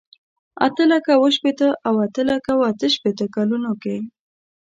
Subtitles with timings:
[0.65, 3.97] اته لکه اوه شپېته او اته لکه اته شپېته کلونو کې.